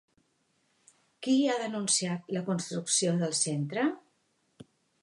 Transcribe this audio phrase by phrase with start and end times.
[1.27, 3.87] Qui ha denunciat la construcció del centre?